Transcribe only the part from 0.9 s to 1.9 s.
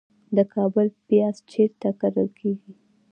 پیاز چیرته